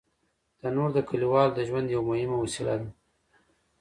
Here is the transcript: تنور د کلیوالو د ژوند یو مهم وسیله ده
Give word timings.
تنور 0.59 0.89
د 0.95 0.99
کلیوالو 1.09 1.55
د 1.55 1.59
ژوند 1.67 1.87
یو 1.95 2.01
مهم 2.09 2.31
وسیله 2.43 2.75
ده 2.81 2.89